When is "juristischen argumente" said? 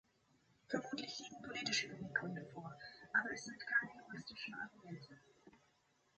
4.01-5.19